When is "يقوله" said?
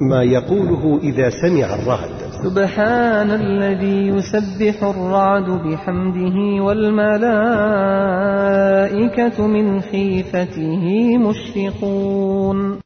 0.22-1.00